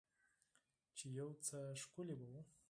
چې 0.97 1.05
يو 1.19 1.29
څه 1.45 1.57
ښکلي 1.81 2.15
به 2.19 2.27
وو. 2.31 2.41